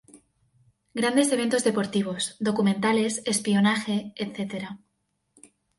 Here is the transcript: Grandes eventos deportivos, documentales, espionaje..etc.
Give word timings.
Grandes 0.99 1.29
eventos 1.35 1.63
deportivos, 1.67 2.23
documentales, 2.47 3.13
espionaje..etc. 3.33 4.53